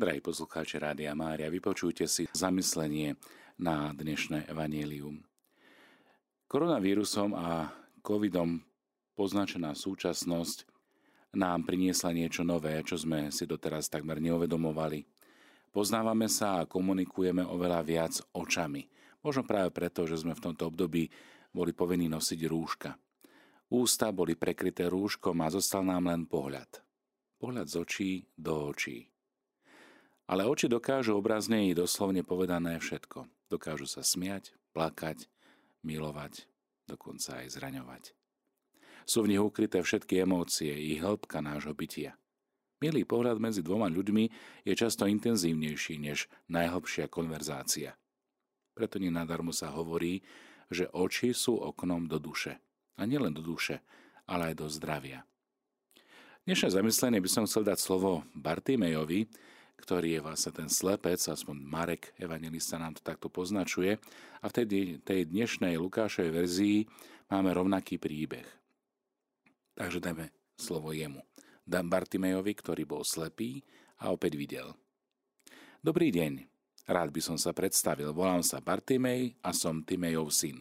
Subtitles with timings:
[0.00, 3.20] Drahí poslucháči Rádia Mária, vypočujte si zamyslenie
[3.60, 5.20] na dnešné evanílium.
[6.48, 7.68] Koronavírusom a
[8.00, 8.64] covidom
[9.12, 10.64] poznačená súčasnosť
[11.36, 15.04] nám priniesla niečo nové, čo sme si doteraz takmer neuvedomovali.
[15.68, 18.88] Poznávame sa a komunikujeme oveľa viac očami.
[19.20, 21.12] Možno práve preto, že sme v tomto období
[21.52, 22.96] boli povinní nosiť rúška.
[23.68, 26.80] Ústa boli prekryté rúškom a zostal nám len pohľad.
[27.36, 29.09] Pohľad z očí do očí.
[30.30, 33.26] Ale oči dokážu obrazne i doslovne povedané všetko.
[33.50, 35.26] Dokážu sa smiať, plakať,
[35.82, 36.46] milovať,
[36.86, 38.14] dokonca aj zraňovať.
[39.10, 42.14] Sú v nich ukryté všetky emócie i hĺbka nášho bytia.
[42.78, 44.30] Milý pohľad medzi dvoma ľuďmi
[44.62, 47.98] je často intenzívnejší než najhlbšia konverzácia.
[48.78, 50.22] Preto nenadarmo sa hovorí,
[50.70, 52.62] že oči sú oknom do duše.
[52.94, 53.82] A nielen do duše,
[54.30, 55.26] ale aj do zdravia.
[56.46, 59.26] Dnešné zamyslenie by som chcel dať slovo Bartimejovi,
[59.80, 63.96] ktorý je vlastne ten slepec, aspoň Marek, evangelista nám to takto poznačuje.
[64.40, 64.66] A v tej,
[65.00, 66.78] tej dnešnej Lukášovej verzii
[67.32, 68.44] máme rovnaký príbeh.
[69.74, 71.24] Takže dáme slovo jemu.
[71.64, 73.64] Dám Bartimejovi, ktorý bol slepý
[74.04, 74.76] a opäť videl.
[75.80, 76.44] Dobrý deň,
[76.88, 78.12] rád by som sa predstavil.
[78.12, 80.60] Volám sa Bartimej a som Timejov syn.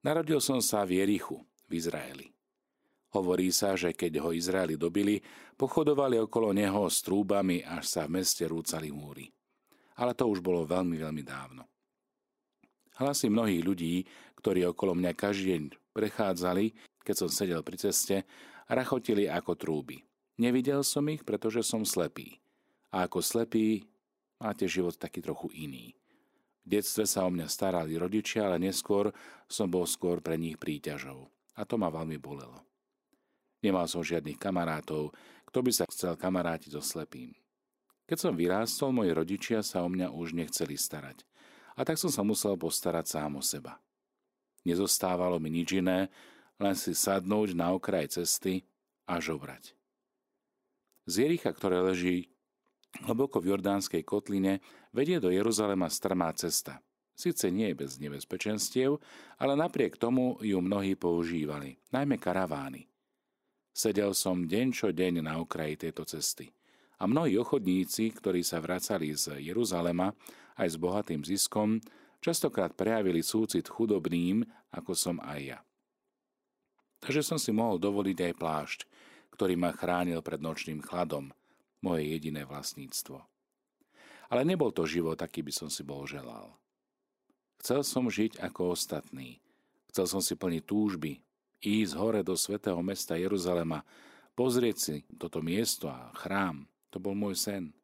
[0.00, 2.35] Narodil som sa v Jerichu, v Izraeli.
[3.14, 5.22] Hovorí sa, že keď ho Izraeli dobili,
[5.54, 9.30] pochodovali okolo neho s trúbami, až sa v meste rúcali múry.
[9.96, 11.64] Ale to už bolo veľmi, veľmi dávno.
[12.96, 13.94] Hlasy mnohých ľudí,
[14.40, 15.62] ktorí okolo mňa každý deň
[15.92, 16.72] prechádzali,
[17.04, 18.24] keď som sedel pri ceste,
[18.68, 20.02] rachotili ako trúby.
[20.36, 22.36] Nevidel som ich, pretože som slepý.
[22.92, 23.88] A ako slepý
[24.36, 25.96] máte život taký trochu iný.
[26.66, 29.14] V detstve sa o mňa starali rodičia, ale neskôr
[29.46, 31.30] som bol skôr pre nich príťažou.
[31.56, 32.65] A to ma veľmi bolelo.
[33.64, 35.12] Nemal som žiadnych kamarátov,
[35.48, 37.32] kto by sa chcel kamarátiť so slepým.
[38.06, 41.26] Keď som vyrástol, moji rodičia sa o mňa už nechceli starať.
[41.76, 43.82] A tak som sa musel postarať sám o seba.
[44.62, 46.08] Nezostávalo mi nič iné,
[46.56, 48.64] len si sadnúť na okraj cesty
[49.04, 49.76] a žobrať.
[51.06, 52.32] Z Jericha, ktoré leží
[53.04, 56.80] hlboko v Jordánskej kotline, vedie do Jeruzalema strmá cesta.
[57.16, 59.00] Sice nie je bez nebezpečenstiev,
[59.40, 62.88] ale napriek tomu ju mnohí používali, najmä karavány.
[63.76, 66.48] Sedel som deň čo deň na okraji tejto cesty.
[66.96, 70.16] A mnohí ochodníci, ktorí sa vracali z Jeruzalema
[70.56, 71.84] aj s bohatým ziskom,
[72.24, 75.58] častokrát prejavili súcit chudobným, ako som aj ja.
[77.04, 78.78] Takže som si mohol dovoliť aj plášť,
[79.36, 81.36] ktorý ma chránil pred nočným chladom,
[81.84, 83.28] moje jediné vlastníctvo.
[84.32, 86.56] Ale nebol to život, aký by som si bol želal.
[87.60, 89.36] Chcel som žiť ako ostatní.
[89.92, 91.20] Chcel som si plniť túžby,
[91.66, 93.82] ísť hore do svätého mesta Jeruzalema,
[94.38, 96.70] pozrieť si toto miesto a chrám.
[96.94, 97.74] To bol môj sen.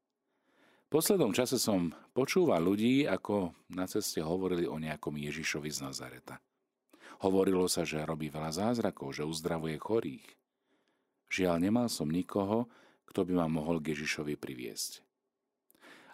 [0.87, 6.39] V poslednom čase som počúval ľudí, ako na ceste hovorili o nejakom Ježišovi z Nazareta.
[7.25, 10.27] Hovorilo sa, že robí veľa zázrakov, že uzdravuje chorých.
[11.33, 12.69] Žiaľ, nemal som nikoho,
[13.09, 15.01] kto by ma mohol k Ježišovi priviesť.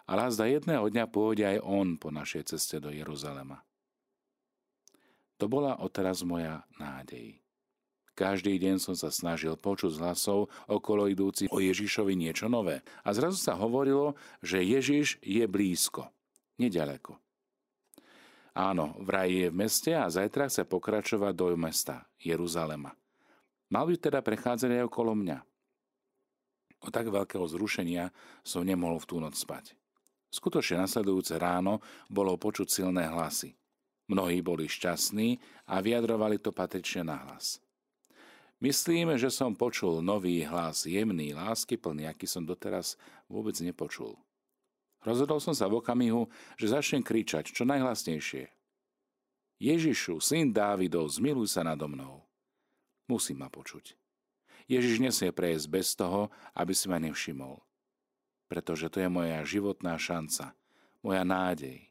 [0.09, 3.61] Ale zda jedného dňa pôjde aj on po našej ceste do Jeruzalema.
[5.39, 7.39] To bola odteraz moja nádej.
[8.19, 12.83] Každý deň som sa snažil počuť z hlasov okolo idúcich o Ježišovi niečo nové.
[13.07, 16.11] A zrazu sa hovorilo, že Ježiš je blízko,
[16.59, 17.15] nedaleko.
[18.51, 22.91] Áno, vraj je v meste a zajtra chce pokračovať do mesta, Jeruzalema.
[23.71, 25.39] Mal by teda prechádzať aj okolo mňa.
[26.83, 28.11] O tak veľkého zrušenia
[28.43, 29.79] som nemohol v tú noc spať.
[30.27, 31.79] Skutočne nasledujúce ráno
[32.11, 33.55] bolo počuť silné hlasy.
[34.11, 35.39] Mnohí boli šťastní
[35.71, 37.63] a vyjadrovali to patrične na hlas.
[38.59, 42.99] Myslím, že som počul nový hlas, jemný, láskyplný, aký som doteraz
[43.31, 44.19] vôbec nepočul.
[44.99, 46.27] Rozhodol som sa v okamihu,
[46.59, 48.51] že začnem kričať čo najhlasnejšie.
[49.63, 52.27] Ježišu, syn Dávidov, zmiluj sa nado mnou.
[53.07, 53.95] Musím ma počuť.
[54.67, 57.63] Ježiš nesie prejsť bez toho, aby si ma nevšimol.
[58.51, 60.51] Pretože to je moja životná šanca,
[60.99, 61.89] moja nádej.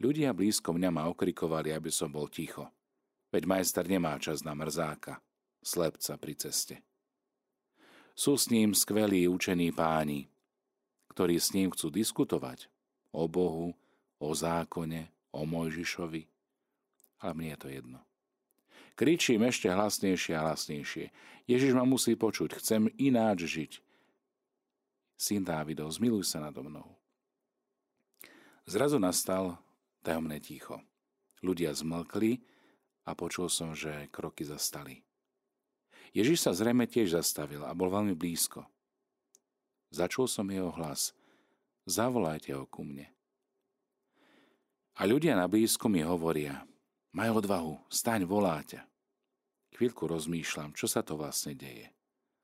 [0.00, 2.70] Ľudia blízko mňa ma okrikovali, aby som bol ticho.
[3.30, 5.22] Veď majster nemá čas na mrzáka,
[5.62, 6.82] slepca pri ceste.
[8.18, 10.26] Sú s ním skvelí učení páni,
[11.14, 12.66] ktorí s ním chcú diskutovať
[13.14, 13.74] o Bohu,
[14.18, 16.26] o zákone, o Mojžišovi.
[17.22, 18.00] Ale mne je to jedno.
[18.98, 21.08] Kričím ešte hlasnejšie a hlasnejšie.
[21.48, 23.72] Ježiš ma musí počuť, chcem ináč žiť.
[25.16, 26.96] Syn Dávidov, zmiluj sa nado mnou.
[28.68, 29.56] Zrazu nastal
[30.04, 30.80] tajomné ticho.
[31.40, 32.44] Ľudia zmlkli
[33.04, 35.04] a počul som, že kroky zastali.
[36.10, 38.66] Ježiš sa zrejme tiež zastavil a bol veľmi blízko.
[39.94, 41.14] Začul som jeho hlas.
[41.86, 43.10] zavolajte ho ku mne.
[44.98, 46.66] A ľudia na blízku mi hovoria,
[47.14, 48.78] maj odvahu, staň, voláte.
[49.74, 51.90] Chvíľku rozmýšľam, čo sa to vlastne deje.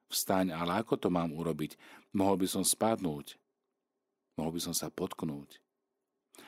[0.06, 1.74] Vstaň, ale ako to mám urobiť?
[2.14, 3.34] Mohol by som spadnúť.
[4.38, 5.58] Mohol by som sa potknúť.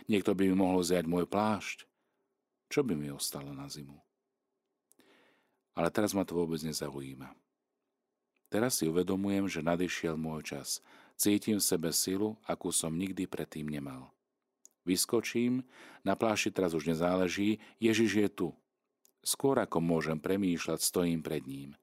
[0.07, 1.88] Niekto by mi mohol zjať môj plášť.
[2.69, 3.97] Čo by mi ostalo na zimu?
[5.73, 7.33] Ale teraz ma to vôbec nezaujíma.
[8.49, 10.81] Teraz si uvedomujem, že nadišiel môj čas.
[11.17, 14.09] Cítim v sebe silu, akú som nikdy predtým nemal.
[14.89, 15.69] Vyskočím,
[16.01, 18.49] na pláši teraz už nezáleží, Ježiš je tu.
[19.21, 21.77] Skôr ako môžem premýšľať, stojím pred ním.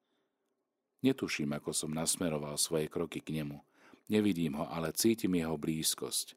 [1.06, 3.62] Netuším, ako som nasmeroval svoje kroky k nemu.
[4.10, 6.34] Nevidím ho, ale cítim jeho blízkosť.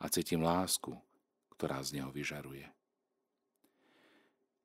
[0.00, 0.96] A cítim lásku,
[1.52, 2.77] ktorá z neho vyžaruje.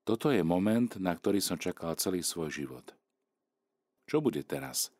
[0.03, 2.91] Toto je moment, na ktorý som čakal celý svoj život.
[4.03, 4.91] Čo bude teraz?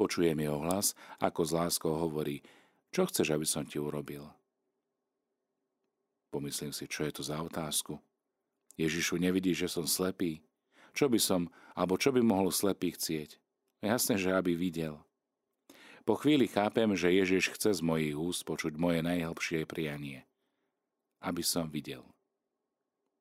[0.00, 2.40] Počujem jeho hlas, ako s láskou hovorí,
[2.88, 4.24] čo chceš, aby som ti urobil?
[6.32, 8.00] Pomyslím si, čo je to za otázku.
[8.80, 10.40] Ježišu, nevidíš, že som slepý?
[10.96, 13.36] Čo by som, alebo čo by mohol slepý chcieť?
[13.84, 14.96] Jasné, že aby videl.
[16.08, 20.24] Po chvíli chápem, že Ježiš chce z mojich úst počuť moje najhlbšie prianie.
[21.20, 22.00] Aby som videl.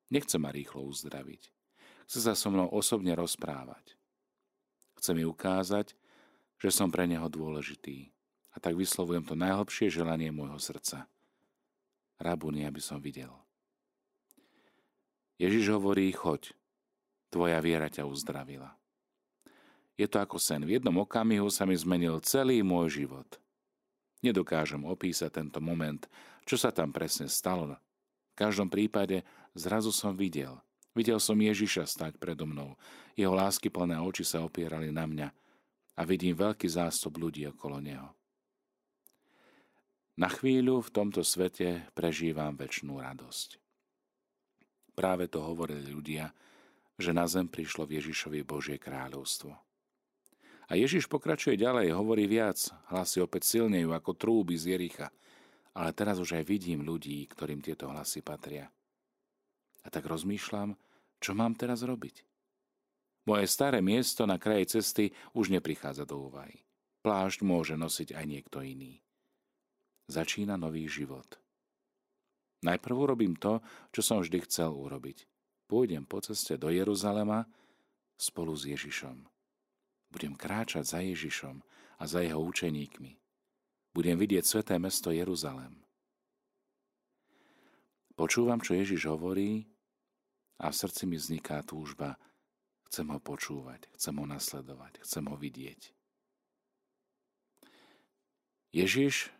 [0.07, 1.51] Nechce ma rýchlo uzdraviť.
[2.07, 3.99] Chce sa so mnou osobne rozprávať.
[4.95, 5.93] Chce mi ukázať,
[6.57, 8.15] že som pre neho dôležitý.
[8.55, 11.05] A tak vyslovujem to najhlbšie želanie môjho srdca–
[12.17, 13.29] Rabuni, aby som videl.
[15.37, 16.49] Ježiš hovorí, choď,
[17.29, 18.73] tvoja viera ťa uzdravila.
[19.93, 20.65] Je to ako sen.
[20.65, 23.37] V jednom okamihu sa mi zmenil celý môj život.
[24.25, 26.09] Nedokážem opísať tento moment,
[26.41, 27.77] čo sa tam presne stalo.
[28.37, 29.25] Každom prípade
[29.57, 30.53] zrazu som videl.
[30.93, 32.77] Videl som Ježiša stať predo mnou.
[33.17, 35.27] Jeho lásky plné oči sa opierali na mňa
[35.97, 38.13] a vidím veľký zástup ľudí okolo neho.
[40.17, 43.57] Na chvíľu v tomto svete prežívam väčšnú radosť.
[44.97, 46.33] Práve to hovorili ľudia,
[46.97, 49.53] že na zem prišlo v Ježišovi Božie kráľovstvo.
[50.67, 52.57] A Ježiš pokračuje ďalej, hovorí viac,
[52.89, 55.13] hlasy opäť silnejú ako trúby z Jericha,
[55.77, 58.65] ale teraz už aj vidím ľudí, ktorým tieto hlasy patria.
[59.85, 60.73] A tak rozmýšľam,
[61.21, 62.25] čo mám teraz robiť.
[63.29, 66.65] Moje staré miesto na kraji cesty už neprichádza do úvahy.
[67.05, 68.97] Plášť môže nosiť aj niekto iný
[70.07, 71.27] začína nový život.
[72.63, 73.61] Najprv urobím to,
[73.93, 75.27] čo som vždy chcel urobiť.
[75.67, 77.45] Pôjdem po ceste do Jeruzalema
[78.15, 79.27] spolu s Ježišom.
[80.09, 81.59] Budem kráčať za Ježišom
[81.99, 83.19] a za jeho učeníkmi.
[83.97, 85.73] Budem vidieť sveté mesto Jeruzalem.
[88.13, 89.65] Počúvam, čo Ježiš hovorí
[90.61, 92.13] a v srdci mi vzniká túžba.
[92.85, 95.81] Chcem ho počúvať, chcem ho nasledovať, chcem ho vidieť.
[98.69, 99.33] Ježiš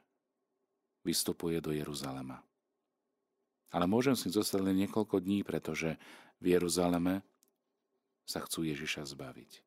[1.05, 2.41] vystupuje do Jeruzalema.
[3.69, 6.01] Ale môžem si zostať len niekoľko dní, pretože
[6.41, 7.21] v Jeruzaleme
[8.25, 9.61] sa chcú Ježiša zbaviť.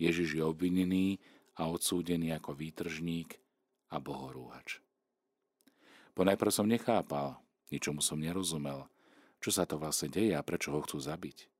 [0.00, 1.20] Ježiš je obvinený
[1.60, 3.41] a odsúdený ako výtržník
[3.92, 4.80] a bohorúhač.
[6.16, 7.36] Ponajprv som nechápal,
[7.68, 8.88] ničomu som nerozumel,
[9.44, 11.52] čo sa to vlastne deje a prečo ho chcú zabiť.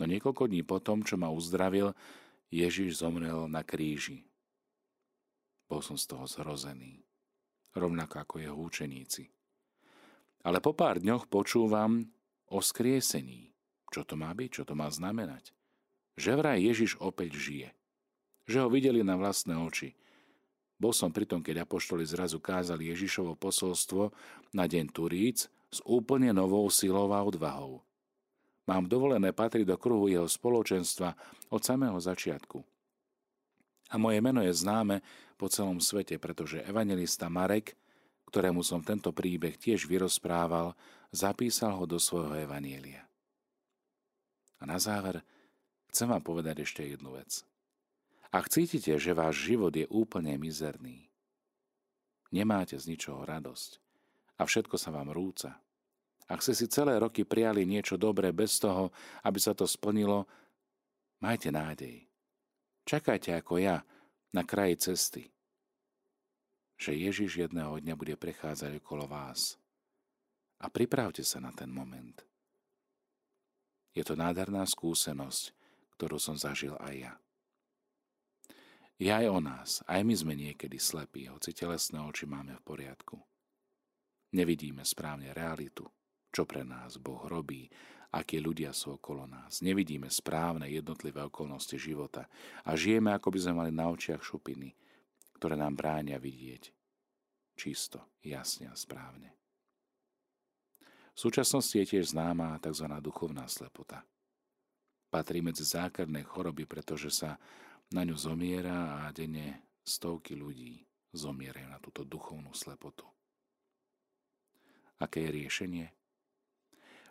[0.00, 1.92] No niekoľko dní potom, čo ma uzdravil,
[2.48, 4.24] Ježiš zomrel na kríži.
[5.68, 7.04] Bol som z toho zhrozený
[7.74, 9.30] rovnako ako jeho učeníci.
[10.40, 12.08] Ale po pár dňoch počúvam
[12.48, 13.52] o skriesení.
[13.90, 14.50] Čo to má byť?
[14.50, 15.52] Čo to má znamenať?
[16.16, 17.68] Že vraj Ježiš opäť žije.
[18.48, 19.94] Že ho videli na vlastné oči.
[20.80, 24.16] Bol som pri tom, keď apoštoli zrazu kázali Ježišovo posolstvo
[24.56, 27.84] na deň Turíc s úplne novou silou a odvahou.
[28.64, 31.12] Mám dovolené patriť do kruhu jeho spoločenstva
[31.52, 32.64] od samého začiatku.
[33.92, 35.04] A moje meno je známe
[35.36, 37.76] po celom svete, pretože evangelista Marek,
[38.32, 40.72] ktorému som tento príbeh tiež vyrozprával,
[41.12, 43.04] zapísal ho do svojho evanielia.
[44.62, 45.20] A na záver
[45.90, 47.42] chcem vám povedať ešte jednu vec.
[48.30, 51.10] Ak cítite, že váš život je úplne mizerný,
[52.30, 53.82] nemáte z ničoho radosť
[54.38, 55.58] a všetko sa vám rúca,
[56.30, 58.94] ak ste si celé roky prijali niečo dobré bez toho,
[59.26, 60.30] aby sa to splnilo,
[61.18, 62.06] majte nádej.
[62.86, 63.82] Čakajte ako ja
[64.30, 65.26] na kraji cesty,
[66.78, 69.58] že Ježiš jedného dňa bude prechádzať okolo vás.
[70.62, 72.22] A pripravte sa na ten moment.
[73.90, 75.50] Je to nádherná skúsenosť,
[75.98, 77.12] ktorú som zažil aj ja.
[79.00, 83.16] Je aj o nás, aj my sme niekedy slepí, hoci telesné oči máme v poriadku.
[84.36, 85.88] Nevidíme správne realitu,
[86.28, 87.72] čo pre nás Boh robí
[88.10, 89.62] akí ľudia sú okolo nás.
[89.62, 92.26] Nevidíme správne jednotlivé okolnosti života
[92.66, 94.74] a žijeme, ako by sme mali na očiach šupiny,
[95.38, 96.74] ktoré nám bránia vidieť.
[97.54, 99.36] čisto, jasne a správne.
[101.12, 102.88] V súčasnosti je tiež známa tzv.
[103.04, 104.00] duchovná slepota.
[105.12, 107.36] Patrí medzi základné choroby, pretože sa
[107.90, 113.02] na ňu zomiera a denne stovky ľudí zomierajú na túto duchovnú slepotu.
[115.00, 115.86] Aké je riešenie?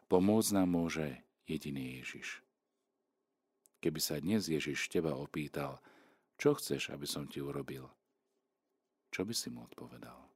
[0.07, 2.45] Pomôcť nám môže jediný Ježiš.
[3.81, 5.81] Keby sa dnes Ježiš teba opýtal,
[6.39, 7.89] čo chceš, aby som ti urobil,
[9.09, 10.28] čo by si mu odpovedal?